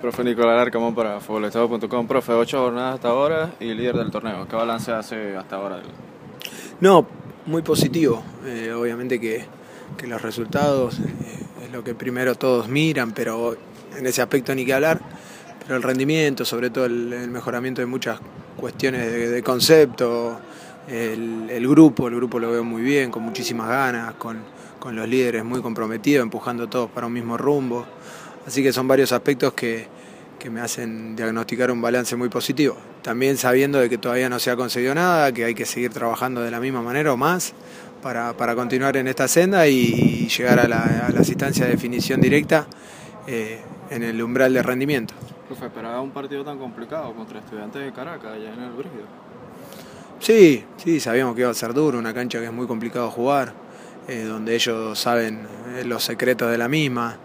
[0.00, 2.06] Profe Nicolás Arcamón para futbolestado.com.
[2.06, 4.46] Profe, ocho jornadas hasta ahora y líder del torneo.
[4.46, 5.80] ¿Qué balance hace hasta ahora?
[6.80, 7.06] No,
[7.46, 8.22] muy positivo.
[8.44, 9.46] Eh, obviamente que,
[9.96, 13.56] que, los resultados eh, es lo que primero todos miran, pero
[13.96, 15.00] en ese aspecto ni que hablar.
[15.60, 18.20] Pero el rendimiento, sobre todo el, mejoramiento de muchas
[18.56, 20.38] cuestiones de, concepto,
[20.88, 24.40] el, el, grupo, el grupo lo veo muy bien, con muchísimas ganas, con,
[24.78, 27.86] con los líderes muy comprometidos, empujando todos para un mismo rumbo.
[28.46, 29.86] Así que son varios aspectos que,
[30.38, 32.76] que me hacen diagnosticar un balance muy positivo.
[33.02, 36.40] También sabiendo de que todavía no se ha conseguido nada, que hay que seguir trabajando
[36.42, 37.52] de la misma manera o más
[38.02, 42.20] para, para continuar en esta senda y, llegar a, la, a las instancias de definición
[42.20, 42.66] directa
[43.26, 45.14] eh, en el umbral de rendimiento.
[45.48, 49.04] Profe, esperaba un partido tan complicado contra estudiantes de Caracas, allá en el Brígido.
[50.20, 53.52] Sí, sí, sabíamos que iba a ser duro, una cancha que es muy complicado jugar,
[54.08, 57.16] eh, donde ellos saben eh, los secretos de la misma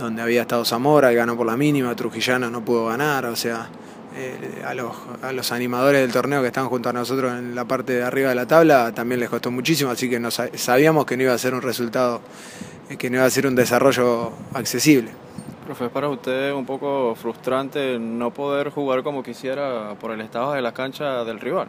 [0.00, 3.68] donde había estado Zamora y ganó por la mínima, Trujillano no pudo ganar, o sea,
[4.16, 7.64] eh, a, los, a, los, animadores del torneo que están junto a nosotros en la
[7.64, 11.16] parte de arriba de la tabla también les costó muchísimo, así que nos, sabíamos que
[11.16, 12.20] no iba a ser un resultado,
[12.88, 15.10] eh, que no iba a ser un desarrollo accesible.
[15.64, 20.54] Profe, es para usted un poco frustrante no poder jugar como quisiera por el estado
[20.54, 21.68] de la cancha del rival.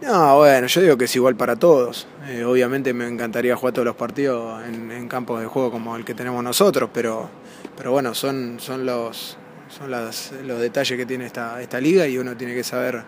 [0.00, 2.06] No, bueno, yo digo que es igual para todos.
[2.28, 6.14] Eh, obviamente me encantaría jugar todos los partidos en, campos de juego como el que
[6.14, 7.28] tenemos nosotros, pero,
[7.76, 9.36] pero bueno, son, son, los,
[9.68, 13.02] son las, los detalles que tiene esta, esta liga y uno tiene que saber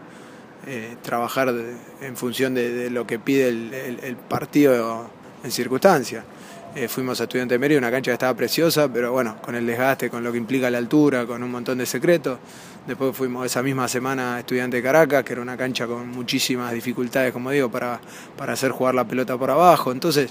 [0.66, 1.54] eh, trabajar
[2.00, 5.08] en función de, lo que pide el, el, el partido
[5.44, 6.24] en circunstancias.
[6.72, 9.66] Eh, fuimos a Estudiante de Mérida, una cancha que estaba preciosa, pero bueno, con el
[9.66, 12.38] desgaste, con lo que implica la altura, con un montón de secretos.
[12.86, 16.72] Después fuimos esa misma semana a Estudiante de Caracas, que era una cancha con muchísimas
[16.72, 18.00] dificultades, como digo, para,
[18.36, 19.90] para hacer jugar la pelota por abajo.
[19.90, 20.30] Entonces,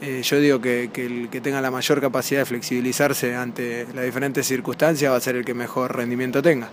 [0.00, 4.04] eh, yo digo que, que, el que tenga la mayor capacidad de flexibilizarse ante las
[4.04, 6.70] diferentes circunstancias va a ser el que mejor rendimiento tenga.